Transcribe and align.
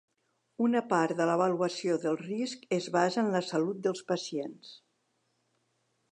Una 0.67 0.79
part 0.91 1.17
de 1.17 1.25
l'avaluació 1.29 1.97
del 2.05 2.17
risc 2.21 2.65
es 2.77 2.87
basa 2.95 3.21
en 3.25 3.29
la 3.35 3.41
salut 3.49 3.83
dels 3.89 4.03
pacients. 4.13 4.73